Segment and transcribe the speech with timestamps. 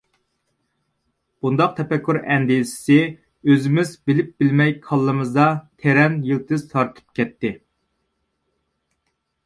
[1.45, 2.97] بۇنداق تەپەككۇر ئەندىزىسى
[3.51, 5.47] ئۆزىمىز بىلىپ-بىلمەي كاللىمىزدا
[5.83, 7.53] تىرەن يىلتىز تارتىپ كەتتى.